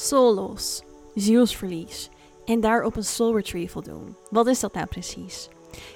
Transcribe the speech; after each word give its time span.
Soul 0.00 0.34
loss, 0.34 0.82
zielsverlies 1.14 2.08
en 2.44 2.60
daarop 2.60 2.96
een 2.96 3.04
soul 3.04 3.34
retrieval 3.34 3.82
doen. 3.82 4.16
Wat 4.30 4.46
is 4.46 4.60
dat 4.60 4.74
nou 4.74 4.86
precies? 4.86 5.48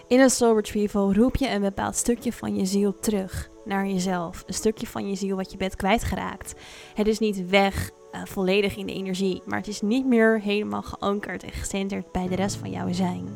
In 0.06 0.20
een 0.20 0.30
soul 0.30 0.54
retrieval 0.54 1.14
roep 1.14 1.36
je 1.36 1.50
een 1.50 1.60
bepaald 1.60 1.96
stukje 1.96 2.32
van 2.32 2.56
je 2.56 2.64
ziel 2.64 2.98
terug 3.00 3.50
naar 3.64 3.86
jezelf. 3.86 4.44
Een 4.46 4.54
stukje 4.54 4.86
van 4.86 5.08
je 5.08 5.14
ziel 5.14 5.36
wat 5.36 5.50
je 5.52 5.56
bent 5.56 5.76
kwijtgeraakt. 5.76 6.54
Het 6.94 7.06
is 7.06 7.18
niet 7.18 7.48
weg 7.48 7.90
uh, 8.12 8.20
volledig 8.24 8.76
in 8.76 8.86
de 8.86 8.92
energie, 8.92 9.42
maar 9.44 9.58
het 9.58 9.68
is 9.68 9.80
niet 9.80 10.06
meer 10.06 10.40
helemaal 10.40 10.82
geankerd 10.82 11.42
en 11.42 11.52
gecenterd 11.52 12.12
bij 12.12 12.28
de 12.28 12.34
rest 12.34 12.56
van 12.56 12.70
jouw 12.70 12.92
zijn. 12.92 13.28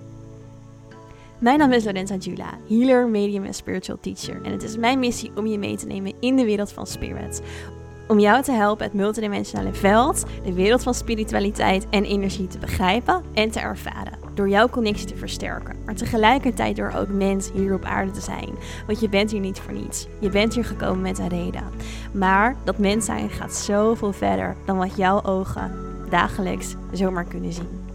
Mijn 1.38 1.58
naam 1.58 1.72
is 1.72 1.84
Lorenza 1.84 2.16
Jula, 2.16 2.58
healer, 2.68 3.08
medium 3.08 3.44
en 3.44 3.54
spiritual 3.54 3.98
teacher. 4.00 4.42
En 4.42 4.52
het 4.52 4.62
is 4.62 4.76
mijn 4.76 4.98
missie 4.98 5.30
om 5.34 5.46
je 5.46 5.58
mee 5.58 5.76
te 5.76 5.86
nemen 5.86 6.12
in 6.20 6.36
de 6.36 6.44
wereld 6.44 6.72
van 6.72 6.86
spirit. 6.86 7.42
Om 8.08 8.18
jou 8.18 8.42
te 8.42 8.52
helpen 8.52 8.84
het 8.84 8.94
multidimensionale 8.94 9.72
veld, 9.72 10.24
de 10.44 10.52
wereld 10.52 10.82
van 10.82 10.94
spiritualiteit 10.94 11.86
en 11.90 12.04
energie 12.04 12.46
te 12.46 12.58
begrijpen 12.58 13.22
en 13.34 13.50
te 13.50 13.60
ervaren. 13.60 14.18
Door 14.34 14.48
jouw 14.48 14.68
connectie 14.68 15.06
te 15.06 15.16
versterken, 15.16 15.76
maar 15.84 15.94
tegelijkertijd 15.94 16.76
door 16.76 16.92
ook 16.96 17.08
mens 17.08 17.52
hier 17.52 17.74
op 17.74 17.84
aarde 17.84 18.10
te 18.10 18.20
zijn. 18.20 18.50
Want 18.86 19.00
je 19.00 19.08
bent 19.08 19.30
hier 19.30 19.40
niet 19.40 19.60
voor 19.60 19.72
niets. 19.72 20.06
Je 20.18 20.28
bent 20.28 20.54
hier 20.54 20.64
gekomen 20.64 21.00
met 21.00 21.18
een 21.18 21.28
reden. 21.28 21.64
Maar 22.12 22.56
dat 22.64 22.78
mens 22.78 23.04
zijn 23.04 23.30
gaat 23.30 23.54
zoveel 23.54 24.12
verder 24.12 24.56
dan 24.64 24.76
wat 24.76 24.96
jouw 24.96 25.22
ogen 25.22 25.72
dagelijks 26.10 26.74
zomaar 26.92 27.24
kunnen 27.24 27.52
zien. 27.52 27.85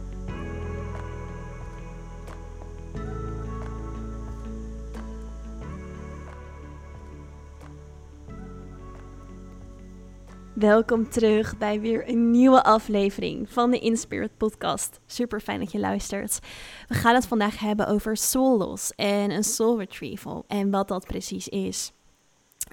Welkom 10.62 11.10
terug 11.10 11.58
bij 11.58 11.80
weer 11.80 12.10
een 12.10 12.32
nieuwe 12.32 12.64
aflevering 12.64 13.50
van 13.50 13.72
de 13.72 13.80
Inspirit 13.80 14.38
podcast. 14.38 15.00
Super 15.06 15.40
fijn 15.40 15.60
dat 15.60 15.72
je 15.72 15.80
luistert. 15.80 16.40
We 16.88 16.94
gaan 16.94 17.16
het 17.16 17.28
vandaag 17.28 17.60
hebben 17.60 17.88
over 17.88 18.18
soul 18.18 18.58
loss 18.58 18.92
en 18.96 19.32
een 19.32 19.44
soul 19.44 19.80
retrieval 19.80 20.44
en 20.48 20.72
wat 20.72 20.88
dat 20.88 21.06
precies 21.06 21.48
is. 21.48 21.92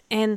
En 0.08 0.36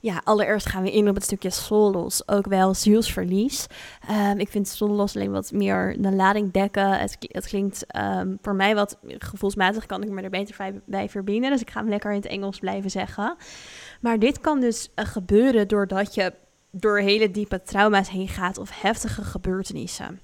ja, 0.00 0.20
allereerst 0.24 0.66
gaan 0.66 0.82
we 0.82 0.92
in 0.92 1.08
op 1.08 1.14
het 1.14 1.24
stukje 1.24 1.50
soul 1.50 1.92
loss, 1.92 2.28
ook 2.28 2.46
wel 2.46 2.74
zielsverlies. 2.74 3.66
Um, 4.10 4.38
ik 4.38 4.48
vind 4.48 4.68
soul 4.68 5.00
alleen 5.00 5.30
wat 5.30 5.52
meer 5.52 5.96
de 5.98 6.12
lading 6.12 6.52
dekken. 6.52 6.98
Het, 6.98 7.16
het 7.20 7.46
klinkt 7.46 7.84
um, 7.96 8.38
voor 8.42 8.54
mij 8.54 8.74
wat 8.74 8.98
gevoelsmatig, 9.02 9.86
kan 9.86 10.02
ik 10.02 10.08
me 10.08 10.22
er 10.22 10.30
beter 10.30 10.80
bij 10.84 11.08
verbinden. 11.08 11.50
Dus 11.50 11.60
ik 11.60 11.70
ga 11.70 11.80
hem 11.80 11.88
lekker 11.88 12.10
in 12.10 12.16
het 12.16 12.30
Engels 12.30 12.58
blijven 12.58 12.90
zeggen. 12.90 13.36
Maar 14.00 14.18
dit 14.18 14.40
kan 14.40 14.60
dus 14.60 14.88
uh, 14.96 15.04
gebeuren 15.04 15.68
doordat 15.68 16.14
je 16.14 16.32
door 16.70 16.98
hele 16.98 17.30
diepe 17.30 17.62
trauma's 17.62 18.08
heen 18.08 18.28
gaat 18.28 18.58
of 18.58 18.80
heftige 18.80 19.24
gebeurtenissen. 19.24 20.20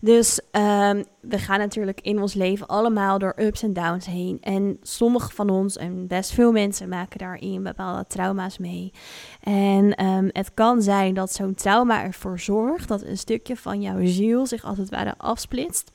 Dus 0.00 0.40
um, 0.52 1.04
we 1.20 1.38
gaan 1.38 1.58
natuurlijk 1.58 2.00
in 2.00 2.20
ons 2.20 2.34
leven 2.34 2.66
allemaal 2.66 3.18
door 3.18 3.34
ups 3.36 3.62
en 3.62 3.72
downs 3.72 4.06
heen. 4.06 4.38
En 4.40 4.78
sommige 4.82 5.32
van 5.32 5.50
ons 5.50 5.76
en 5.76 6.06
best 6.06 6.30
veel 6.30 6.52
mensen 6.52 6.88
maken 6.88 7.18
daarin 7.18 7.62
bepaalde 7.62 8.04
trauma's 8.08 8.58
mee. 8.58 8.92
En 9.42 10.04
um, 10.04 10.30
het 10.32 10.54
kan 10.54 10.82
zijn 10.82 11.14
dat 11.14 11.32
zo'n 11.32 11.54
trauma 11.54 12.02
ervoor 12.02 12.38
zorgt 12.38 12.88
dat 12.88 13.02
een 13.02 13.18
stukje 13.18 13.56
van 13.56 13.80
jouw 13.80 14.06
ziel 14.06 14.46
zich 14.46 14.64
als 14.64 14.78
het 14.78 14.90
ware 14.90 15.14
afsplitst 15.16 15.92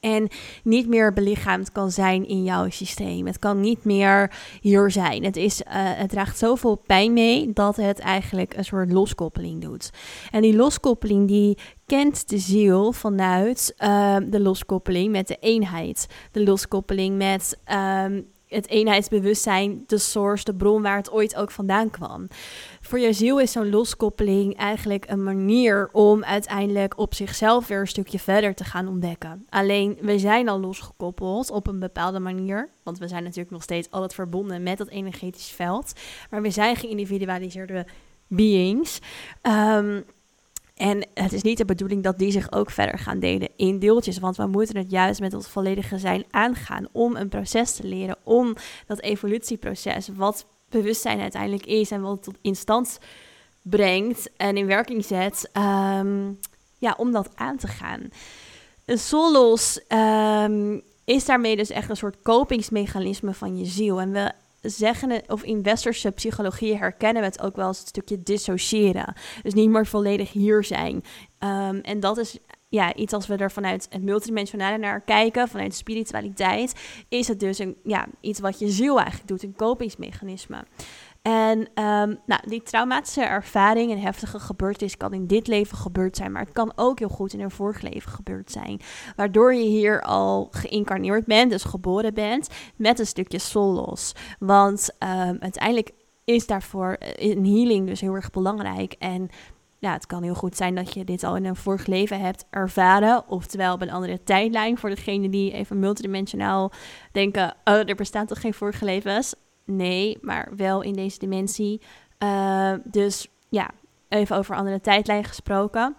en 0.00 0.28
niet 0.64 0.88
meer 0.88 1.12
belichaamd 1.12 1.72
kan 1.72 1.90
zijn 1.90 2.28
in 2.28 2.44
jouw 2.44 2.70
systeem. 2.70 3.26
Het 3.26 3.38
kan 3.38 3.60
niet 3.60 3.84
meer 3.84 4.32
hier 4.60 4.90
zijn. 4.90 5.24
Het, 5.24 5.36
is, 5.36 5.60
uh, 5.60 5.66
het 5.72 6.10
draagt 6.10 6.38
zoveel 6.38 6.82
pijn 6.86 7.12
mee 7.12 7.52
dat 7.52 7.76
het 7.76 7.98
eigenlijk 7.98 8.56
een 8.56 8.64
soort 8.64 8.92
loskoppeling 8.92 9.60
doet. 9.60 9.90
En 10.30 10.42
die 10.42 10.56
loskoppeling 10.56 11.28
die 11.28 11.58
kent 11.86 12.28
de 12.28 12.38
ziel 12.38 12.92
vanuit 12.92 13.74
uh, 13.78 14.16
de 14.28 14.40
loskoppeling 14.40 15.12
met 15.12 15.28
de 15.28 15.36
eenheid. 15.40 16.06
De 16.32 16.44
loskoppeling 16.44 17.16
met 17.16 17.58
um, 18.04 18.26
het 18.50 18.68
eenheidsbewustzijn, 18.68 19.84
de 19.86 19.98
source, 19.98 20.44
de 20.44 20.54
bron 20.54 20.82
waar 20.82 20.96
het 20.96 21.10
ooit 21.10 21.36
ook 21.36 21.50
vandaan 21.50 21.90
kwam. 21.90 22.28
Voor 22.90 22.98
je 22.98 23.12
ziel 23.12 23.40
is 23.40 23.52
zo'n 23.52 23.70
loskoppeling 23.70 24.56
eigenlijk 24.56 25.04
een 25.08 25.22
manier 25.22 25.88
om 25.92 26.24
uiteindelijk 26.24 26.98
op 26.98 27.14
zichzelf 27.14 27.66
weer 27.66 27.80
een 27.80 27.86
stukje 27.86 28.18
verder 28.18 28.54
te 28.54 28.64
gaan 28.64 28.88
ontdekken. 28.88 29.46
Alleen 29.48 29.98
we 30.00 30.18
zijn 30.18 30.48
al 30.48 30.60
losgekoppeld 30.60 31.50
op 31.50 31.66
een 31.66 31.78
bepaalde 31.78 32.18
manier, 32.18 32.68
want 32.82 32.98
we 32.98 33.08
zijn 33.08 33.22
natuurlijk 33.22 33.50
nog 33.50 33.62
steeds 33.62 33.90
altijd 33.90 34.14
verbonden 34.14 34.62
met 34.62 34.78
dat 34.78 34.88
energetisch 34.88 35.48
veld, 35.50 35.92
maar 36.30 36.42
we 36.42 36.50
zijn 36.50 36.76
geïndividualiseerde 36.76 37.86
beings. 38.26 38.98
Um, 39.42 40.04
en 40.74 41.06
het 41.14 41.32
is 41.32 41.42
niet 41.42 41.58
de 41.58 41.64
bedoeling 41.64 42.02
dat 42.02 42.18
die 42.18 42.30
zich 42.30 42.52
ook 42.52 42.70
verder 42.70 42.98
gaan 42.98 43.18
delen 43.18 43.48
in 43.56 43.78
deeltjes. 43.78 44.18
Want 44.18 44.36
we 44.36 44.46
moeten 44.46 44.76
het 44.76 44.90
juist 44.90 45.20
met 45.20 45.34
ons 45.34 45.48
volledige 45.48 45.98
zijn 45.98 46.24
aangaan 46.30 46.88
om 46.92 47.16
een 47.16 47.28
proces 47.28 47.74
te 47.74 47.86
leren. 47.86 48.16
Om 48.22 48.56
dat 48.86 49.00
evolutieproces, 49.00 50.08
wat 50.14 50.46
bewustzijn 50.70 51.20
uiteindelijk 51.20 51.66
is 51.66 51.90
en 51.90 52.00
wat 52.00 52.12
het 52.12 52.22
tot 52.22 52.38
in 52.40 52.56
stand 52.56 52.98
brengt 53.62 54.30
en 54.36 54.56
in 54.56 54.66
werking 54.66 55.04
zet, 55.04 55.50
um, 55.52 56.38
ja, 56.78 56.94
om 56.96 57.12
dat 57.12 57.30
aan 57.34 57.56
te 57.56 57.66
gaan. 57.66 58.08
Een 58.84 58.98
solos 58.98 59.80
um, 59.88 60.82
is 61.04 61.24
daarmee 61.24 61.56
dus 61.56 61.70
echt 61.70 61.90
een 61.90 61.96
soort 61.96 62.22
kopingsmechanisme 62.22 63.34
van 63.34 63.58
je 63.58 63.64
ziel. 63.64 64.00
En 64.00 64.12
we 64.12 64.32
zeggen 64.62 65.10
het, 65.10 65.28
of 65.28 65.42
in 65.42 65.62
westerse 65.62 66.10
psychologie 66.10 66.76
herkennen 66.76 67.22
we 67.22 67.28
het 67.28 67.40
ook 67.40 67.56
wel 67.56 67.66
als 67.66 67.78
het 67.78 67.88
stukje 67.88 68.22
dissociëren. 68.22 69.14
Dus 69.42 69.54
niet 69.54 69.70
meer 69.70 69.86
volledig 69.86 70.32
hier 70.32 70.64
zijn. 70.64 70.94
Um, 71.38 71.80
en 71.80 72.00
dat 72.00 72.18
is 72.18 72.38
ja, 72.70 72.94
iets 72.94 73.12
als 73.12 73.26
we 73.26 73.36
er 73.36 73.50
vanuit 73.50 73.86
het 73.90 74.02
multidimensionale 74.02 74.78
naar 74.78 75.00
kijken, 75.00 75.48
vanuit 75.48 75.74
spiritualiteit, 75.74 76.74
is 77.08 77.28
het 77.28 77.40
dus 77.40 77.58
een, 77.58 77.76
ja, 77.84 78.06
iets 78.20 78.40
wat 78.40 78.58
je 78.58 78.68
ziel 78.68 78.98
eigenlijk 78.98 79.28
doet, 79.28 79.42
een 79.42 79.56
kopingsmechanisme. 79.56 80.64
En 81.22 81.58
um, 81.58 82.18
nou, 82.26 82.40
die 82.46 82.62
traumatische 82.62 83.22
ervaring 83.22 83.90
en 83.90 83.98
heftige 83.98 84.38
gebeurtenis 84.38 84.96
kan 84.96 85.12
in 85.12 85.26
dit 85.26 85.46
leven 85.46 85.76
gebeurd 85.76 86.16
zijn, 86.16 86.32
maar 86.32 86.42
het 86.42 86.52
kan 86.52 86.72
ook 86.76 86.98
heel 86.98 87.08
goed 87.08 87.32
in 87.32 87.40
een 87.40 87.50
vorig 87.50 87.80
leven 87.80 88.10
gebeurd 88.10 88.50
zijn. 88.50 88.80
Waardoor 89.16 89.54
je 89.54 89.68
hier 89.68 90.02
al 90.02 90.48
geïncarneerd 90.50 91.26
bent, 91.26 91.50
dus 91.50 91.64
geboren 91.64 92.14
bent, 92.14 92.48
met 92.76 92.98
een 92.98 93.06
stukje 93.06 93.38
soul 93.38 93.72
loss. 93.72 94.14
Want 94.38 94.90
um, 94.98 95.36
uiteindelijk 95.40 95.90
is 96.24 96.46
daarvoor 96.46 96.92
eh, 96.92 97.30
een 97.30 97.46
healing 97.46 97.86
dus 97.86 98.00
heel 98.00 98.14
erg 98.14 98.30
belangrijk. 98.30 98.92
En 98.98 99.28
ja, 99.80 99.92
het 99.92 100.06
kan 100.06 100.22
heel 100.22 100.34
goed 100.34 100.56
zijn 100.56 100.74
dat 100.74 100.94
je 100.94 101.04
dit 101.04 101.24
al 101.24 101.36
in 101.36 101.44
een 101.44 101.56
vorig 101.56 101.86
leven 101.86 102.20
hebt 102.20 102.44
ervaren. 102.50 103.28
Oftewel 103.28 103.74
op 103.74 103.82
een 103.82 103.90
andere 103.90 104.22
tijdlijn. 104.24 104.78
Voor 104.78 104.90
degene 104.90 105.28
die 105.28 105.52
even 105.52 105.78
multidimensionaal 105.78 106.72
denken: 107.12 107.54
oh, 107.64 107.88
er 107.88 107.94
bestaan 107.94 108.26
toch 108.26 108.40
geen 108.40 108.54
vorige 108.54 108.84
levens? 108.84 109.34
Nee, 109.64 110.18
maar 110.20 110.52
wel 110.56 110.82
in 110.82 110.92
deze 110.92 111.18
dimensie. 111.18 111.80
Uh, 112.18 112.72
dus 112.84 113.28
ja, 113.48 113.70
even 114.08 114.36
over 114.36 114.56
andere 114.56 114.80
tijdlijn 114.80 115.24
gesproken. 115.24 115.96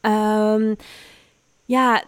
Um, 0.00 0.76
ja, 1.64 2.02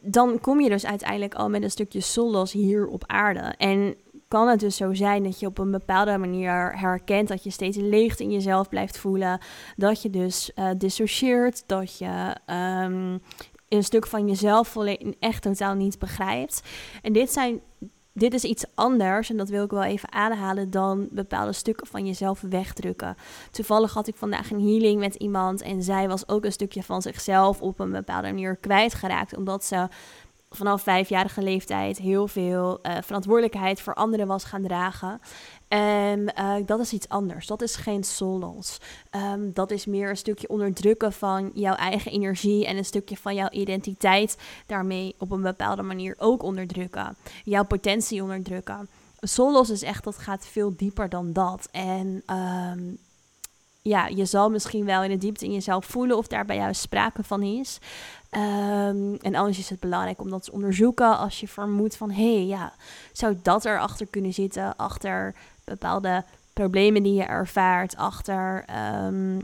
dan 0.00 0.40
kom 0.40 0.60
je 0.60 0.68
dus 0.68 0.86
uiteindelijk 0.86 1.34
al 1.34 1.48
met 1.48 1.62
een 1.62 1.70
stukje 1.70 2.00
solos 2.00 2.52
hier 2.52 2.86
op 2.86 3.04
aarde. 3.06 3.54
En 3.58 3.94
kan 4.32 4.48
het 4.48 4.60
dus 4.60 4.76
zo 4.76 4.94
zijn 4.94 5.22
dat 5.22 5.40
je 5.40 5.46
op 5.46 5.58
een 5.58 5.70
bepaalde 5.70 6.18
manier 6.18 6.78
herkent 6.78 7.28
dat 7.28 7.44
je 7.44 7.50
steeds 7.50 7.76
leegte 7.76 8.22
in 8.22 8.32
jezelf 8.32 8.68
blijft 8.68 8.98
voelen. 8.98 9.40
Dat 9.76 10.02
je 10.02 10.10
dus 10.10 10.50
uh, 10.54 10.70
dissocieert, 10.76 11.62
dat 11.66 11.98
je 11.98 12.36
um, 12.46 13.20
een 13.68 13.84
stuk 13.84 14.06
van 14.06 14.28
jezelf 14.28 14.76
echt 15.18 15.42
totaal 15.42 15.74
niet 15.74 15.98
begrijpt. 15.98 16.62
En 17.02 17.12
dit 17.12 17.32
zijn 17.32 17.60
dit 18.14 18.34
is 18.34 18.44
iets 18.44 18.64
anders, 18.74 19.30
en 19.30 19.36
dat 19.36 19.48
wil 19.48 19.64
ik 19.64 19.70
wel 19.70 19.82
even 19.82 20.12
aanhalen, 20.12 20.70
dan 20.70 21.08
bepaalde 21.10 21.52
stukken 21.52 21.86
van 21.86 22.06
jezelf 22.06 22.40
wegdrukken. 22.40 23.16
Toevallig 23.50 23.92
had 23.92 24.08
ik 24.08 24.14
vandaag 24.14 24.50
een 24.50 24.66
healing 24.66 24.98
met 24.98 25.14
iemand 25.14 25.62
en 25.62 25.82
zij 25.82 26.08
was 26.08 26.28
ook 26.28 26.44
een 26.44 26.52
stukje 26.52 26.82
van 26.82 27.02
zichzelf 27.02 27.60
op 27.60 27.80
een 27.80 27.90
bepaalde 27.90 28.28
manier 28.28 28.56
kwijtgeraakt, 28.56 29.36
omdat 29.36 29.64
ze 29.64 29.88
vanaf 30.56 30.82
vijfjarige 30.82 31.42
leeftijd 31.42 31.98
heel 31.98 32.28
veel 32.28 32.78
uh, 32.82 32.96
verantwoordelijkheid 33.02 33.80
voor 33.80 33.94
anderen 33.94 34.26
was 34.26 34.44
gaan 34.44 34.62
dragen. 34.62 35.20
En 35.68 36.32
uh, 36.38 36.54
dat 36.66 36.80
is 36.80 36.92
iets 36.92 37.08
anders. 37.08 37.46
Dat 37.46 37.62
is 37.62 37.76
geen 37.76 38.04
solos. 38.04 38.78
Um, 39.10 39.52
dat 39.52 39.70
is 39.70 39.86
meer 39.86 40.08
een 40.08 40.16
stukje 40.16 40.48
onderdrukken 40.48 41.12
van 41.12 41.50
jouw 41.54 41.74
eigen 41.74 42.12
energie 42.12 42.66
en 42.66 42.76
een 42.76 42.84
stukje 42.84 43.16
van 43.16 43.34
jouw 43.34 43.50
identiteit 43.50 44.36
daarmee 44.66 45.14
op 45.18 45.30
een 45.30 45.42
bepaalde 45.42 45.82
manier 45.82 46.14
ook 46.18 46.42
onderdrukken. 46.42 47.16
Jouw 47.44 47.64
potentie 47.64 48.22
onderdrukken. 48.22 48.88
Solos 49.20 49.70
is 49.70 49.82
echt, 49.82 50.04
dat 50.04 50.18
gaat 50.18 50.46
veel 50.46 50.76
dieper 50.76 51.08
dan 51.08 51.32
dat. 51.32 51.68
En 51.70 52.22
um, 52.26 52.98
ja, 53.82 54.06
je 54.06 54.24
zal 54.24 54.50
misschien 54.50 54.84
wel 54.84 55.02
in 55.02 55.10
de 55.10 55.18
diepte 55.18 55.44
in 55.44 55.52
jezelf 55.52 55.84
voelen 55.86 56.16
of 56.16 56.26
daar 56.26 56.44
bij 56.44 56.56
jou 56.56 56.74
sprake 56.74 57.22
van 57.22 57.42
is. 57.42 57.78
Um, 58.30 59.16
en 59.16 59.34
anders 59.34 59.58
is 59.58 59.70
het 59.70 59.80
belangrijk 59.80 60.20
om 60.20 60.30
dat 60.30 60.42
te 60.42 60.52
onderzoeken 60.52 61.18
als 61.18 61.40
je 61.40 61.48
vermoedt 61.48 61.96
van 61.96 62.10
hé, 62.10 62.34
hey, 62.34 62.46
ja, 62.46 62.72
zou 63.12 63.36
dat 63.42 63.64
erachter 63.64 64.06
kunnen 64.06 64.32
zitten, 64.32 64.76
achter 64.76 65.34
bepaalde 65.64 66.24
problemen 66.52 67.02
die 67.02 67.14
je 67.14 67.22
ervaart, 67.22 67.96
achter 67.96 68.64
um, 69.04 69.40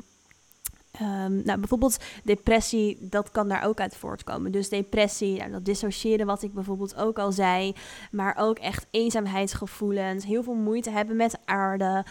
Um, 1.03 1.43
nou, 1.45 1.59
bijvoorbeeld 1.59 1.97
depressie, 2.25 2.99
dat 3.01 3.31
kan 3.31 3.49
daar 3.49 3.65
ook 3.65 3.81
uit 3.81 3.97
voortkomen. 3.97 4.53
Dus 4.53 4.69
depressie, 4.69 5.39
nou, 5.39 5.51
dat 5.51 5.65
dissociëren 5.65 6.27
wat 6.27 6.43
ik 6.43 6.55
bijvoorbeeld 6.55 6.97
ook 6.97 7.19
al 7.19 7.33
zei. 7.33 7.75
Maar 8.11 8.37
ook 8.39 8.59
echt 8.59 8.87
eenzaamheidsgevoelens, 8.91 10.25
heel 10.25 10.43
veel 10.43 10.55
moeite 10.55 10.91
hebben 10.91 11.17
met 11.17 11.39
aarde. 11.45 12.05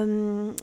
Um, 0.00 0.54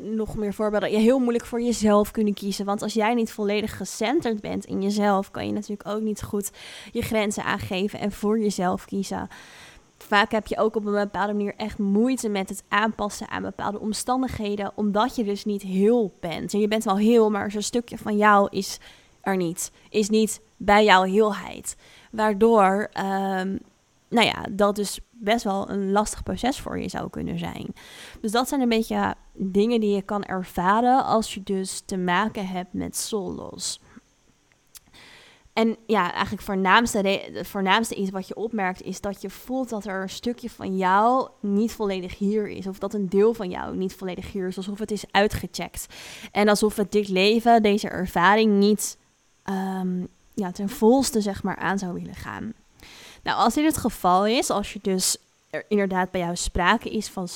nog 0.00 0.36
meer 0.36 0.54
voorbeelden. 0.54 0.90
Je 0.90 0.98
heel 0.98 1.18
moeilijk 1.18 1.44
voor 1.44 1.62
jezelf 1.62 2.10
kunnen 2.10 2.34
kiezen. 2.34 2.64
Want 2.64 2.82
als 2.82 2.94
jij 2.94 3.14
niet 3.14 3.32
volledig 3.32 3.76
gecenterd 3.76 4.40
bent 4.40 4.64
in 4.64 4.82
jezelf, 4.82 5.30
kan 5.30 5.46
je 5.46 5.52
natuurlijk 5.52 5.88
ook 5.88 6.00
niet 6.00 6.22
goed 6.22 6.50
je 6.92 7.02
grenzen 7.02 7.44
aangeven 7.44 7.98
en 7.98 8.12
voor 8.12 8.38
jezelf 8.38 8.84
kiezen. 8.84 9.28
Vaak 9.98 10.30
heb 10.30 10.46
je 10.46 10.58
ook 10.58 10.76
op 10.76 10.84
een 10.84 10.92
bepaalde 10.92 11.32
manier 11.32 11.54
echt 11.56 11.78
moeite 11.78 12.28
met 12.28 12.48
het 12.48 12.62
aanpassen 12.68 13.28
aan 13.28 13.42
bepaalde 13.42 13.80
omstandigheden, 13.80 14.72
omdat 14.74 15.16
je 15.16 15.24
dus 15.24 15.44
niet 15.44 15.62
heel 15.62 16.12
bent. 16.20 16.52
En 16.52 16.60
je 16.60 16.68
bent 16.68 16.84
wel 16.84 16.98
heel, 16.98 17.30
maar 17.30 17.50
zo'n 17.50 17.62
stukje 17.62 17.98
van 17.98 18.16
jou 18.16 18.48
is 18.50 18.78
er 19.20 19.36
niet. 19.36 19.72
Is 19.90 20.08
niet 20.08 20.40
bij 20.56 20.84
jouw 20.84 21.02
heelheid. 21.02 21.76
Waardoor, 22.10 22.90
um, 23.38 23.58
nou 24.08 24.26
ja, 24.26 24.46
dat 24.50 24.76
dus 24.76 25.00
best 25.10 25.44
wel 25.44 25.70
een 25.70 25.92
lastig 25.92 26.22
proces 26.22 26.60
voor 26.60 26.80
je 26.80 26.88
zou 26.88 27.10
kunnen 27.10 27.38
zijn. 27.38 27.66
Dus 28.20 28.30
dat 28.30 28.48
zijn 28.48 28.60
een 28.60 28.68
beetje 28.68 29.14
dingen 29.32 29.80
die 29.80 29.94
je 29.94 30.02
kan 30.02 30.24
ervaren 30.24 31.04
als 31.04 31.34
je 31.34 31.42
dus 31.42 31.82
te 31.86 31.96
maken 31.96 32.46
hebt 32.46 32.72
met 32.72 32.96
solos. 32.96 33.80
En 35.56 35.76
ja, 35.86 36.12
eigenlijk 36.12 36.42
voornaamste, 36.42 36.98
het 37.32 37.46
voornaamste 37.46 37.94
iets 37.94 38.10
wat 38.10 38.28
je 38.28 38.36
opmerkt 38.36 38.82
is 38.82 39.00
dat 39.00 39.22
je 39.22 39.30
voelt 39.30 39.68
dat 39.68 39.84
er 39.84 40.02
een 40.02 40.08
stukje 40.08 40.50
van 40.50 40.76
jou 40.76 41.28
niet 41.40 41.72
volledig 41.72 42.18
hier 42.18 42.48
is. 42.48 42.66
Of 42.66 42.78
dat 42.78 42.94
een 42.94 43.08
deel 43.08 43.34
van 43.34 43.50
jou 43.50 43.76
niet 43.76 43.94
volledig 43.94 44.32
hier 44.32 44.46
is. 44.46 44.56
Alsof 44.56 44.78
het 44.78 44.90
is 44.90 45.04
uitgecheckt. 45.10 45.86
En 46.32 46.48
alsof 46.48 46.76
het 46.76 46.92
dit 46.92 47.08
leven, 47.08 47.62
deze 47.62 47.88
ervaring 47.88 48.58
niet 48.58 48.98
um, 49.50 50.08
ja, 50.34 50.52
ten 50.52 50.68
volste 50.68 51.20
zeg 51.20 51.42
maar 51.42 51.56
aan 51.56 51.78
zou 51.78 51.92
willen 51.92 52.14
gaan. 52.14 52.52
Nou, 53.26 53.38
als 53.38 53.54
dit 53.54 53.64
het 53.64 53.76
geval 53.76 54.26
is, 54.26 54.50
als 54.50 54.72
je 54.72 54.78
dus 54.82 55.16
er 55.50 55.64
inderdaad 55.68 56.10
bij 56.10 56.20
jou 56.20 56.36
sprake 56.36 56.90
is 56.90 57.08
van 57.08 57.28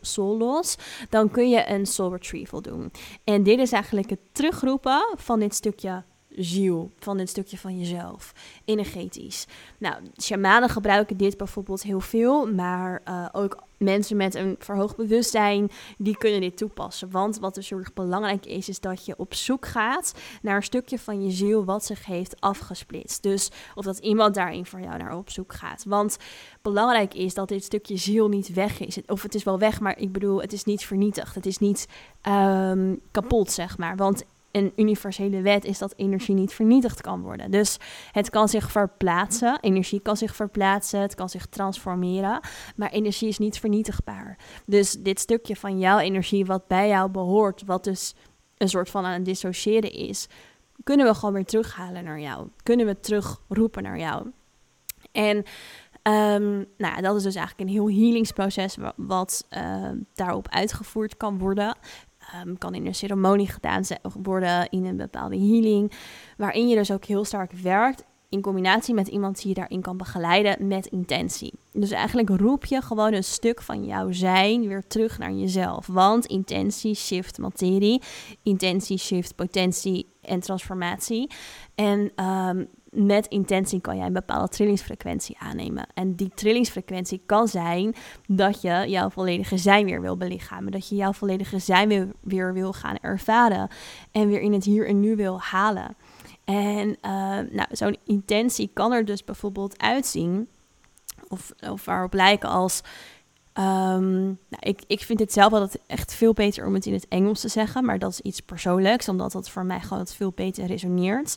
soul 0.00 0.76
dan 1.10 1.30
kun 1.30 1.48
je 1.50 1.68
een 1.68 1.86
soul 1.86 2.12
retrieval 2.12 2.62
doen. 2.62 2.90
En 3.24 3.42
dit 3.42 3.58
is 3.58 3.72
eigenlijk 3.72 4.10
het 4.10 4.18
terugroepen 4.32 5.14
van 5.16 5.40
dit 5.40 5.54
stukje 5.54 6.04
ziel, 6.36 6.90
van 6.98 7.16
dit 7.16 7.28
stukje 7.28 7.58
van 7.58 7.78
jezelf, 7.78 8.32
energetisch. 8.64 9.46
Nou, 9.78 9.94
shamanen 10.22 10.68
gebruiken 10.68 11.16
dit 11.16 11.36
bijvoorbeeld 11.36 11.82
heel 11.82 12.00
veel, 12.00 12.52
maar 12.52 13.02
uh, 13.08 13.26
ook 13.32 13.62
mensen 13.76 14.16
met 14.16 14.34
een 14.34 14.56
verhoogd 14.58 14.96
bewustzijn, 14.96 15.70
die 15.98 16.16
kunnen 16.16 16.40
dit 16.40 16.56
toepassen. 16.56 17.10
Want 17.10 17.38
wat 17.38 17.54
dus 17.54 17.70
heel 17.70 17.82
belangrijk 17.94 18.46
is, 18.46 18.68
is 18.68 18.80
dat 18.80 19.06
je 19.06 19.14
op 19.16 19.34
zoek 19.34 19.66
gaat 19.66 20.14
naar 20.42 20.56
een 20.56 20.62
stukje 20.62 20.98
van 20.98 21.24
je 21.24 21.30
ziel 21.30 21.64
wat 21.64 21.84
zich 21.84 22.06
heeft 22.06 22.40
afgesplitst. 22.40 23.22
Dus 23.22 23.50
of 23.74 23.84
dat 23.84 23.98
iemand 23.98 24.34
daarin 24.34 24.66
voor 24.66 24.80
jou 24.80 24.96
naar 24.96 25.16
op 25.16 25.30
zoek 25.30 25.52
gaat. 25.52 25.84
Want 25.84 26.16
belangrijk 26.62 27.14
is 27.14 27.34
dat 27.34 27.48
dit 27.48 27.64
stukje 27.64 27.96
ziel 27.96 28.28
niet 28.28 28.52
weg 28.52 28.80
is. 28.80 28.98
Of 29.06 29.22
het 29.22 29.34
is 29.34 29.44
wel 29.44 29.58
weg, 29.58 29.80
maar 29.80 29.98
ik 29.98 30.12
bedoel, 30.12 30.40
het 30.40 30.52
is 30.52 30.64
niet 30.64 30.86
vernietigd. 30.86 31.34
Het 31.34 31.46
is 31.46 31.58
niet 31.58 31.88
um, 32.28 33.00
kapot, 33.10 33.50
zeg 33.50 33.78
maar. 33.78 33.96
Want 33.96 34.24
een 34.54 34.72
universele 34.76 35.40
wet 35.40 35.64
is 35.64 35.78
dat 35.78 35.94
energie 35.96 36.34
niet 36.34 36.52
vernietigd 36.52 37.00
kan 37.00 37.20
worden. 37.20 37.50
Dus 37.50 37.78
het 38.12 38.30
kan 38.30 38.48
zich 38.48 38.70
verplaatsen, 38.70 39.58
energie 39.60 40.00
kan 40.00 40.16
zich 40.16 40.36
verplaatsen, 40.36 41.00
het 41.00 41.14
kan 41.14 41.28
zich 41.28 41.46
transformeren, 41.46 42.40
maar 42.76 42.90
energie 42.90 43.28
is 43.28 43.38
niet 43.38 43.58
vernietigbaar. 43.58 44.38
Dus 44.66 44.92
dit 44.92 45.20
stukje 45.20 45.56
van 45.56 45.78
jouw 45.78 45.98
energie 45.98 46.46
wat 46.46 46.66
bij 46.66 46.88
jou 46.88 47.10
behoort, 47.10 47.62
wat 47.64 47.84
dus 47.84 48.14
een 48.56 48.68
soort 48.68 48.90
van 48.90 49.04
aan 49.04 49.12
het 49.12 49.24
dissociëren 49.24 49.92
is, 49.92 50.28
kunnen 50.84 51.06
we 51.06 51.14
gewoon 51.14 51.34
weer 51.34 51.44
terughalen 51.44 52.04
naar 52.04 52.20
jou. 52.20 52.48
Kunnen 52.62 52.86
we 52.86 53.00
terugroepen 53.00 53.82
naar 53.82 53.98
jou. 53.98 54.30
En 55.12 55.36
um, 56.02 56.66
nou, 56.76 57.02
dat 57.02 57.16
is 57.16 57.22
dus 57.22 57.34
eigenlijk 57.34 57.68
een 57.68 57.74
heel 57.74 57.88
healingsproces 57.88 58.76
wat 58.96 59.46
uh, 59.50 59.90
daarop 60.14 60.48
uitgevoerd 60.48 61.16
kan 61.16 61.38
worden. 61.38 61.76
Um, 62.46 62.58
kan 62.58 62.74
in 62.74 62.86
een 62.86 62.94
ceremonie 62.94 63.48
gedaan 63.48 63.82
worden, 64.22 64.68
in 64.70 64.84
een 64.84 64.96
bepaalde 64.96 65.38
healing. 65.38 65.92
Waarin 66.36 66.68
je 66.68 66.76
dus 66.76 66.90
ook 66.90 67.04
heel 67.04 67.24
sterk 67.24 67.52
werkt 67.52 68.04
in 68.28 68.40
combinatie 68.40 68.94
met 68.94 69.08
iemand 69.08 69.36
die 69.36 69.48
je 69.48 69.54
daarin 69.54 69.80
kan 69.80 69.96
begeleiden 69.96 70.66
met 70.66 70.86
intentie. 70.86 71.52
Dus 71.76 71.90
eigenlijk 71.90 72.28
roep 72.28 72.64
je 72.64 72.82
gewoon 72.82 73.12
een 73.12 73.24
stuk 73.24 73.62
van 73.62 73.84
jouw 73.84 74.12
zijn 74.12 74.68
weer 74.68 74.86
terug 74.86 75.18
naar 75.18 75.32
jezelf. 75.32 75.86
Want 75.86 76.26
intentie 76.26 76.94
shift 76.94 77.38
materie, 77.38 78.02
intentie 78.42 78.98
shift 78.98 79.34
potentie 79.34 80.06
en 80.20 80.40
transformatie. 80.40 81.30
En 81.74 82.24
um, 82.24 82.68
met 82.90 83.26
intentie 83.26 83.80
kan 83.80 83.96
jij 83.96 84.06
een 84.06 84.12
bepaalde 84.12 84.48
trillingsfrequentie 84.48 85.36
aannemen. 85.38 85.86
En 85.94 86.14
die 86.14 86.30
trillingsfrequentie 86.34 87.22
kan 87.26 87.48
zijn 87.48 87.94
dat 88.26 88.60
je 88.60 88.84
jouw 88.88 89.10
volledige 89.10 89.56
zijn 89.56 89.84
weer 89.84 90.00
wil 90.00 90.16
belichamen. 90.16 90.72
Dat 90.72 90.88
je 90.88 90.96
jouw 90.96 91.12
volledige 91.12 91.58
zijn 91.58 91.88
weer, 91.88 92.12
weer 92.20 92.52
wil 92.52 92.72
gaan 92.72 92.96
ervaren. 93.00 93.68
En 94.12 94.28
weer 94.28 94.40
in 94.40 94.52
het 94.52 94.64
hier 94.64 94.88
en 94.88 95.00
nu 95.00 95.16
wil 95.16 95.40
halen. 95.40 95.96
En 96.44 96.88
uh, 96.88 96.94
nou, 97.50 97.66
zo'n 97.70 97.96
intentie 98.04 98.70
kan 98.72 98.92
er 98.92 99.04
dus 99.04 99.24
bijvoorbeeld 99.24 99.78
uitzien. 99.78 100.48
Of, 101.34 101.52
of 101.70 101.84
waarop 101.84 102.12
lijken 102.12 102.48
als 102.48 102.82
Um, 103.58 104.22
nou, 104.48 104.60
ik, 104.60 104.82
ik 104.86 105.00
vind 105.00 105.18
het 105.18 105.32
zelf 105.32 105.52
altijd 105.52 105.78
echt 105.86 106.14
veel 106.14 106.32
beter 106.32 106.66
om 106.66 106.74
het 106.74 106.86
in 106.86 106.92
het 106.92 107.08
Engels 107.08 107.40
te 107.40 107.48
zeggen, 107.48 107.84
maar 107.84 107.98
dat 107.98 108.10
is 108.10 108.20
iets 108.20 108.40
persoonlijks, 108.40 109.08
omdat 109.08 109.32
dat 109.32 109.50
voor 109.50 109.64
mij 109.64 109.80
gewoon 109.80 110.06
veel 110.06 110.32
beter 110.34 110.66
resoneert. 110.66 111.36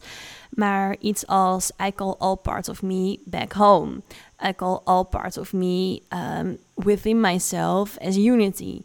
Maar 0.50 0.96
iets 1.00 1.28
als 1.28 1.72
I 1.88 1.92
call 1.96 2.16
all 2.18 2.36
parts 2.36 2.70
of 2.70 2.82
me 2.82 3.20
back 3.26 3.52
home. 3.52 4.02
I 4.48 4.56
call 4.56 4.80
all 4.84 5.04
parts 5.04 5.38
of 5.38 5.54
me 5.54 6.02
um, 6.40 6.58
within 6.74 7.22
myself 7.22 7.98
as 7.98 8.18
unity. 8.18 8.82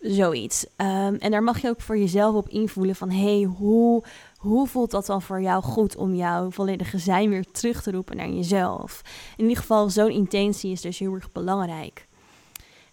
Zoiets. 0.00 0.66
Um, 0.76 1.16
en 1.16 1.30
daar 1.30 1.42
mag 1.42 1.60
je 1.60 1.68
ook 1.68 1.80
voor 1.80 1.98
jezelf 1.98 2.34
op 2.34 2.48
invoelen 2.48 2.96
van 2.96 3.10
hey, 3.10 3.42
hoe, 3.42 4.02
hoe 4.42 4.66
voelt 4.66 4.90
dat 4.90 5.06
dan 5.06 5.22
voor 5.22 5.40
jou 5.40 5.62
goed 5.62 5.96
om 5.96 6.14
jouw 6.14 6.50
volledige 6.50 6.98
zijn 6.98 7.28
weer 7.28 7.50
terug 7.50 7.82
te 7.82 7.90
roepen 7.90 8.16
naar 8.16 8.28
jezelf? 8.28 9.02
In 9.36 9.42
ieder 9.42 9.58
geval, 9.58 9.90
zo'n 9.90 10.10
intentie 10.10 10.72
is 10.72 10.80
dus 10.80 10.98
heel 10.98 11.14
erg 11.14 11.32
belangrijk. 11.32 12.06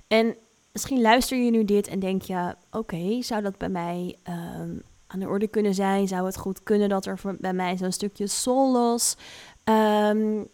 En 0.08 0.36
misschien 0.72 1.02
luister 1.02 1.38
je 1.38 1.52
nu 1.52 1.66
dit 1.66 1.88
en 1.88 2.00
denk 2.00 2.22
je: 2.22 2.56
oké, 2.72 3.22
zou 3.22 3.42
dat 3.42 3.58
bij 3.58 3.70
mij 3.70 4.18
ehm, 4.24 4.76
aan 5.08 5.20
de 5.20 5.28
orde 5.28 5.48
kunnen 5.48 5.74
zijn? 5.74 6.08
Zou 6.08 6.26
het 6.26 6.38
goed 6.38 6.64
kunnen 6.64 6.90
dat 6.90 7.06
er 7.06 7.20
bij 7.40 7.54
mij 7.54 7.78
zo'n 7.78 7.92
stukje 7.92 8.28
solos 8.28 9.16
um, 9.64 10.48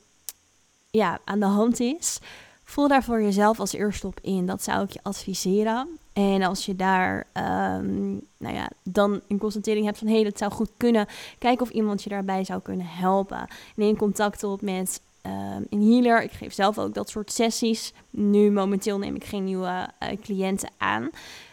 ja, 0.92 1.20
aan 1.24 1.40
de 1.40 1.46
hand 1.46 1.80
is? 1.80 2.20
Voel 2.66 2.88
daar 2.88 3.04
voor 3.04 3.22
jezelf 3.22 3.60
als 3.60 3.74
eerste 3.74 4.08
op 4.08 4.20
in. 4.22 4.46
Dat 4.46 4.64
zou 4.64 4.84
ik 4.84 4.90
je 4.90 5.00
adviseren. 5.04 5.88
En 6.14 6.44
als 6.44 6.66
je 6.66 6.76
daar 6.76 7.28
um, 7.34 8.22
nou 8.38 8.56
ja, 8.56 8.70
dan 8.84 9.22
een 9.28 9.38
constatering 9.38 9.86
hebt 9.86 9.98
van 9.98 10.08
hé, 10.08 10.14
hey, 10.14 10.24
dat 10.24 10.38
zou 10.38 10.52
goed 10.52 10.72
kunnen. 10.78 11.08
Kijk 11.40 11.62
of 11.62 11.70
iemand 11.70 12.04
je 12.04 12.10
daarbij 12.10 12.44
zou 12.44 12.62
kunnen 12.62 12.86
helpen. 12.86 13.48
Neem 13.76 13.98
contact 13.98 14.44
op 14.44 14.62
met 14.62 15.02
um, 15.26 15.66
een 15.70 15.92
healer. 15.92 16.24
Ik 16.24 16.32
geef 16.32 16.54
zelf 16.54 16.78
ook 16.78 16.94
dat 16.94 17.10
soort 17.10 17.32
sessies. 17.32 17.94
Nu 18.10 18.52
momenteel 18.52 18.98
neem 18.98 19.16
ik 19.16 19.24
geen 19.24 19.44
nieuwe 19.44 19.90
uh, 20.04 20.10
cliënten 20.22 20.70
aan. 20.78 21.10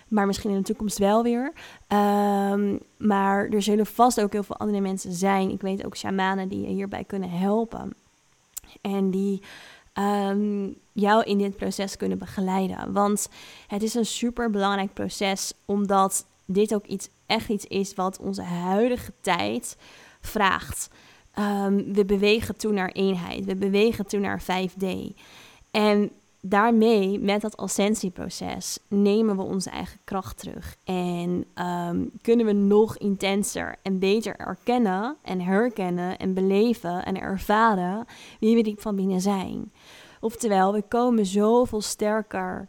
Maar 0.08 0.26
misschien 0.26 0.50
in 0.50 0.56
de 0.56 0.62
toekomst 0.62 0.98
wel 0.98 1.22
weer. 1.22 1.52
Um, 1.88 2.80
maar 2.96 3.48
er 3.48 3.62
zullen 3.62 3.86
vast 3.86 4.20
ook 4.20 4.32
heel 4.32 4.42
veel 4.42 4.56
andere 4.56 4.80
mensen 4.80 5.12
zijn. 5.12 5.50
Ik 5.50 5.60
weet 5.60 5.84
ook 5.84 5.96
shamanen 5.96 6.48
die 6.48 6.60
je 6.60 6.66
hierbij 6.74 7.04
kunnen 7.04 7.30
helpen. 7.30 7.94
En 8.80 9.10
die 9.10 9.42
um, 9.94 10.76
jou 10.92 11.22
in 11.22 11.38
dit 11.38 11.56
proces 11.56 11.96
kunnen 11.96 12.18
begeleiden. 12.18 12.92
Want 12.92 13.28
het 13.66 13.82
is 13.82 13.94
een 13.94 14.06
super 14.06 14.50
belangrijk 14.50 14.92
proces, 14.92 15.52
omdat 15.64 16.26
dit 16.44 16.74
ook 16.74 16.86
iets, 16.86 17.08
echt 17.26 17.48
iets 17.48 17.64
is 17.64 17.94
wat 17.94 18.18
onze 18.18 18.42
huidige 18.42 19.12
tijd 19.20 19.76
vraagt. 20.20 20.90
Um, 21.38 21.94
we 21.94 22.04
bewegen 22.04 22.56
toe 22.56 22.72
naar 22.72 22.90
eenheid. 22.90 23.44
We 23.44 23.54
bewegen 23.54 24.06
toe 24.06 24.20
naar 24.20 24.42
5D. 24.42 24.86
En 25.70 26.10
daarmee, 26.44 27.18
met 27.20 27.40
dat 27.40 27.56
ascensieproces, 27.56 28.78
nemen 28.88 29.36
we 29.36 29.42
onze 29.42 29.70
eigen 29.70 29.98
kracht 30.04 30.38
terug. 30.38 30.76
En 30.84 31.44
um, 31.54 32.10
kunnen 32.22 32.46
we 32.46 32.52
nog 32.52 32.98
intenser 32.98 33.76
en 33.82 33.98
beter 33.98 34.36
erkennen 34.36 35.16
en 35.22 35.40
herkennen 35.40 36.18
en 36.18 36.34
beleven 36.34 37.04
en 37.04 37.20
ervaren 37.20 38.04
wie 38.40 38.56
we 38.56 38.62
diep 38.62 38.80
van 38.80 38.96
binnen 38.96 39.20
zijn. 39.20 39.72
Oftewel, 40.20 40.72
we 40.72 40.82
komen 40.82 41.26
zoveel 41.26 41.80
sterker 41.80 42.68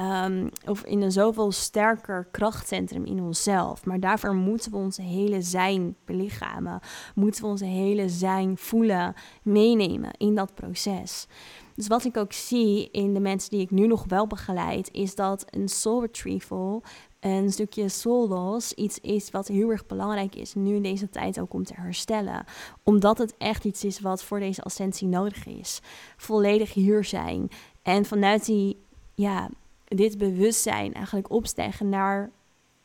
Um, 0.00 0.48
of 0.66 0.84
in 0.84 1.02
een 1.02 1.12
zoveel 1.12 1.52
sterker 1.52 2.28
krachtcentrum 2.30 3.04
in 3.04 3.20
onszelf. 3.20 3.84
Maar 3.84 4.00
daarvoor 4.00 4.34
moeten 4.34 4.70
we 4.70 4.76
onze 4.76 5.02
hele 5.02 5.42
zijn 5.42 5.96
belichamen. 6.04 6.80
Moeten 7.14 7.42
we 7.42 7.48
onze 7.48 7.64
hele 7.64 8.08
zijn 8.08 8.56
voelen, 8.58 9.14
meenemen 9.42 10.10
in 10.16 10.34
dat 10.34 10.54
proces. 10.54 11.26
Dus 11.74 11.86
wat 11.86 12.04
ik 12.04 12.16
ook 12.16 12.32
zie 12.32 12.90
in 12.90 13.14
de 13.14 13.20
mensen 13.20 13.50
die 13.50 13.60
ik 13.60 13.70
nu 13.70 13.86
nog 13.86 14.04
wel 14.08 14.26
begeleid, 14.26 14.88
is 14.92 15.14
dat 15.14 15.44
een 15.50 15.68
soul 15.68 16.00
retrieval 16.00 16.82
een 17.20 17.52
stukje 17.52 17.88
soul 17.88 18.28
loss 18.28 18.72
iets 18.72 18.98
is 18.98 19.30
wat 19.30 19.48
heel 19.48 19.70
erg 19.70 19.86
belangrijk 19.86 20.34
is 20.34 20.54
nu 20.54 20.74
in 20.74 20.82
deze 20.82 21.08
tijd 21.08 21.40
ook 21.40 21.54
om 21.54 21.64
te 21.64 21.74
herstellen. 21.76 22.44
Omdat 22.82 23.18
het 23.18 23.34
echt 23.38 23.64
iets 23.64 23.84
is 23.84 24.00
wat 24.00 24.22
voor 24.22 24.40
deze 24.40 24.62
ascensie 24.62 25.08
nodig 25.08 25.46
is. 25.46 25.80
Volledig 26.16 26.72
hier 26.72 27.04
zijn. 27.04 27.48
En 27.82 28.04
vanuit 28.04 28.44
die, 28.44 28.84
ja, 29.14 29.48
dit 29.94 30.18
bewustzijn 30.18 30.94
eigenlijk 30.94 31.30
opstijgen 31.30 31.88
naar 31.88 32.30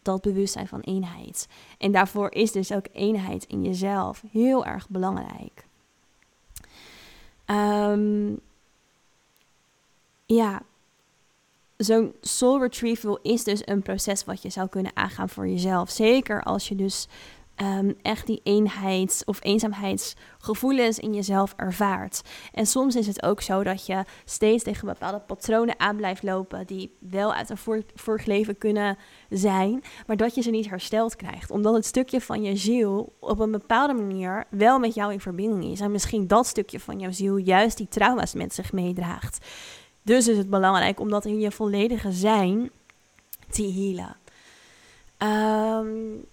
dat 0.01 0.21
bewustzijn 0.21 0.67
van 0.67 0.79
eenheid. 0.79 1.47
En 1.77 1.91
daarvoor 1.91 2.31
is 2.31 2.51
dus 2.51 2.71
ook 2.71 2.85
eenheid 2.91 3.43
in 3.43 3.63
jezelf 3.63 4.23
heel 4.31 4.65
erg 4.65 4.89
belangrijk. 4.89 5.65
Um, 7.45 8.39
ja, 10.25 10.61
zo'n 11.77 12.13
soul 12.21 12.61
retrieval 12.61 13.19
is 13.21 13.43
dus 13.43 13.67
een 13.67 13.81
proces 13.81 14.25
wat 14.25 14.41
je 14.41 14.49
zou 14.49 14.67
kunnen 14.67 14.91
aangaan 14.95 15.29
voor 15.29 15.47
jezelf. 15.47 15.89
Zeker 15.89 16.43
als 16.43 16.67
je 16.67 16.75
dus 16.75 17.07
um, 17.61 17.95
echt 18.01 18.27
die 18.27 18.41
eenheids- 18.43 19.25
of 19.25 19.39
eenzaamheidsgevoelens 19.41 20.99
in 20.99 21.13
jezelf 21.13 21.53
ervaart. 21.55 22.21
En 22.53 22.65
soms 22.65 22.95
is 22.95 23.07
het 23.07 23.23
ook 23.23 23.41
zo 23.41 23.63
dat 23.63 23.85
je 23.85 24.03
steeds 24.25 24.63
tegen 24.63 24.87
bepaalde 24.87 25.19
patronen 25.19 25.79
aan 25.79 25.95
blijft 25.95 26.23
lopen, 26.23 26.67
die 26.67 26.95
wel 26.99 27.33
uit 27.33 27.49
een 27.49 27.83
vorig 27.95 28.25
leven 28.25 28.57
kunnen 28.57 28.97
zijn, 29.29 29.83
maar 30.07 30.17
dat 30.17 30.35
je 30.35 30.41
ze 30.41 30.49
niet 30.49 30.69
hersteld 30.69 31.15
krijgt. 31.15 31.51
Omdat 31.51 31.73
het 31.73 31.85
stukje 31.85 32.21
van 32.21 32.43
je 32.43 32.55
ziel 32.55 33.13
op 33.19 33.39
een 33.39 33.51
bepaalde 33.51 33.93
manier 33.93 34.45
wel 34.49 34.79
met 34.79 34.93
jou 34.93 35.11
in 35.11 35.19
verbinding 35.19 35.71
is. 35.71 35.79
En 35.79 35.91
misschien 35.91 36.27
dat 36.27 36.47
stukje 36.47 36.79
van 36.79 36.99
jouw 36.99 37.11
ziel 37.11 37.37
juist 37.37 37.77
die 37.77 37.87
trauma's 37.87 38.33
met 38.33 38.53
zich 38.53 38.71
meedraagt. 38.71 39.45
Dus 40.01 40.27
is 40.27 40.37
het 40.37 40.49
belangrijk 40.49 40.99
om 40.99 41.09
dat 41.09 41.25
in 41.25 41.39
je 41.39 41.51
volledige 41.51 42.11
zijn 42.11 42.69
te 43.49 43.63
healen. 43.63 44.15
Um, 45.19 46.25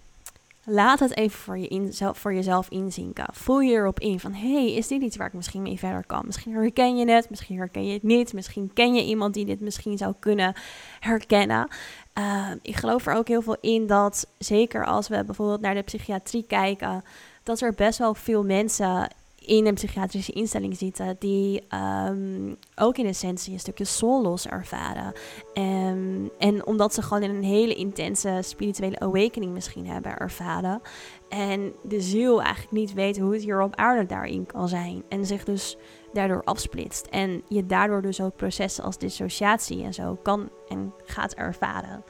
laat 0.65 0.99
het 0.99 1.17
even 1.17 1.39
voor, 1.39 1.57
je 1.57 1.67
in, 1.67 1.93
voor 1.93 2.33
jezelf 2.33 2.69
inzinken. 2.69 3.25
Voel 3.31 3.59
je 3.59 3.73
erop 3.73 3.99
in 3.99 4.19
van, 4.19 4.33
hey, 4.33 4.73
is 4.73 4.87
dit 4.87 5.01
iets 5.01 5.17
waar 5.17 5.27
ik 5.27 5.33
misschien 5.33 5.61
mee 5.61 5.79
verder 5.79 6.05
kan? 6.05 6.25
Misschien 6.25 6.53
herken 6.53 6.97
je 6.97 7.11
het, 7.11 7.29
misschien 7.29 7.57
herken 7.57 7.85
je 7.85 7.93
het 7.93 8.03
niet. 8.03 8.33
Misschien 8.33 8.73
ken 8.73 8.93
je 8.93 9.03
iemand 9.03 9.33
die 9.33 9.45
dit 9.45 9.59
misschien 9.59 9.97
zou 9.97 10.13
kunnen 10.19 10.53
herkennen. 10.99 11.67
Ehm, 12.13 12.57
ik 12.61 12.75
geloof 12.75 13.05
er 13.05 13.13
ook 13.13 13.27
heel 13.27 13.41
veel 13.41 13.57
in 13.61 13.87
dat, 13.87 14.27
zeker 14.37 14.85
als 14.85 15.07
we 15.07 15.23
bijvoorbeeld 15.23 15.61
naar 15.61 15.75
de 15.75 15.81
psychiatrie 15.81 16.45
kijken, 16.47 17.03
dat 17.43 17.61
er 17.61 17.73
best 17.73 17.99
wel 17.99 18.13
veel 18.13 18.43
mensen 18.43 19.09
in 19.45 19.65
een 19.65 19.73
psychiatrische 19.73 20.31
instelling 20.31 20.77
zitten 20.77 21.15
die 21.19 21.63
ehm, 21.67 22.53
ook 22.75 22.97
in 22.97 23.05
essentie 23.05 23.53
een 23.53 23.59
stukje 23.59 23.85
soul 23.85 24.37
ervaren. 24.49 25.13
Um, 25.53 26.29
en 26.37 26.65
omdat 26.65 26.93
ze 26.93 27.01
gewoon 27.01 27.23
een 27.23 27.43
hele 27.43 27.75
intense 27.75 28.39
spirituele 28.41 28.99
awakening 28.99 29.53
misschien 29.53 29.87
hebben 29.87 30.17
ervaren. 30.17 30.81
En 31.29 31.73
de 31.83 32.01
ziel 32.01 32.41
eigenlijk 32.41 32.71
niet 32.71 32.93
weet 32.93 33.19
hoe 33.19 33.33
het 33.33 33.43
hier 33.43 33.61
op 33.61 33.75
aarde 33.75 34.05
daarin 34.05 34.45
kan 34.45 34.67
zijn. 34.67 35.03
En 35.09 35.25
zich 35.25 35.43
dus 35.43 35.77
daardoor 36.13 36.43
afsplitst. 36.43 37.05
En 37.05 37.41
je 37.47 37.65
daardoor 37.65 38.01
dus 38.01 38.21
ook 38.21 38.35
processen 38.35 38.83
als 38.83 38.97
dissociatie 38.97 39.83
en 39.83 39.93
zo 39.93 40.17
kan 40.23 40.49
en 40.67 40.93
gaat 41.05 41.33
ervaren. 41.33 42.03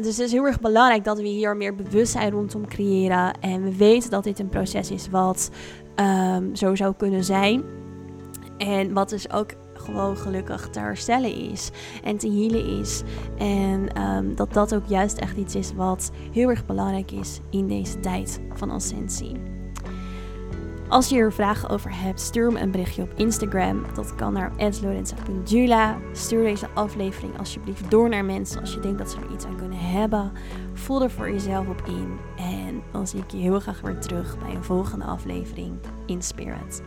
Dus 0.00 0.16
het 0.16 0.26
is 0.26 0.32
heel 0.32 0.44
erg 0.44 0.60
belangrijk 0.60 1.04
dat 1.04 1.18
we 1.18 1.26
hier 1.26 1.56
meer 1.56 1.74
bewustzijn 1.74 2.30
rondom 2.30 2.66
creëren. 2.66 3.40
En 3.40 3.62
we 3.62 3.76
weten 3.76 4.10
dat 4.10 4.24
dit 4.24 4.38
een 4.38 4.48
proces 4.48 4.90
is 4.90 5.08
wat 5.08 5.50
um, 5.96 6.56
zo 6.56 6.74
zou 6.74 6.94
kunnen 6.96 7.24
zijn. 7.24 7.62
En 8.58 8.92
wat 8.92 9.08
dus 9.08 9.30
ook 9.30 9.50
gewoon 9.74 10.16
gelukkig 10.16 10.68
te 10.68 10.78
herstellen 10.78 11.34
is 11.34 11.70
en 12.04 12.16
te 12.16 12.30
healen 12.30 12.78
is. 12.80 13.02
En 13.38 14.02
um, 14.02 14.34
dat 14.34 14.52
dat 14.52 14.74
ook 14.74 14.86
juist 14.86 15.18
echt 15.18 15.36
iets 15.36 15.54
is 15.54 15.72
wat 15.74 16.10
heel 16.32 16.48
erg 16.48 16.66
belangrijk 16.66 17.10
is 17.10 17.40
in 17.50 17.68
deze 17.68 18.00
tijd 18.00 18.40
van 18.52 18.70
ascensie. 18.70 19.51
Als 20.92 21.08
je 21.08 21.16
er 21.16 21.32
vragen 21.32 21.68
over 21.68 22.00
hebt, 22.00 22.20
stuur 22.20 22.52
me 22.52 22.60
een 22.60 22.70
berichtje 22.70 23.02
op 23.02 23.12
Instagram. 23.16 23.84
Dat 23.94 24.14
kan 24.14 24.32
naar 24.32 24.52
lorenza.jula. 24.82 25.98
Stuur 26.12 26.42
deze 26.42 26.68
aflevering 26.74 27.38
alsjeblieft 27.38 27.90
door 27.90 28.08
naar 28.08 28.24
mensen 28.24 28.60
als 28.60 28.74
je 28.74 28.80
denkt 28.80 28.98
dat 28.98 29.10
ze 29.10 29.16
er 29.16 29.32
iets 29.32 29.44
aan 29.44 29.56
kunnen 29.56 29.78
hebben. 29.78 30.32
Voel 30.72 31.02
er 31.02 31.10
voor 31.10 31.30
jezelf 31.30 31.68
op 31.68 31.82
in. 31.86 32.18
En 32.36 32.82
dan 32.90 33.06
zie 33.06 33.20
ik 33.20 33.30
je 33.30 33.36
heel 33.36 33.60
graag 33.60 33.80
weer 33.80 33.98
terug 33.98 34.38
bij 34.38 34.54
een 34.54 34.64
volgende 34.64 35.04
aflevering 35.04 35.78
in 36.06 36.22
Spirit. 36.22 36.82